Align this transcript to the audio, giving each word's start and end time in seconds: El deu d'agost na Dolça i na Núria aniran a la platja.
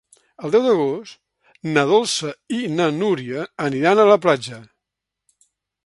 El 0.47 0.53
deu 0.53 0.63
d'agost 0.67 1.19
na 1.75 1.83
Dolça 1.93 2.31
i 2.61 2.73
na 2.79 2.89
Núria 2.99 3.47
aniran 3.69 4.03
a 4.07 4.11
la 4.15 4.21
platja. 4.25 4.63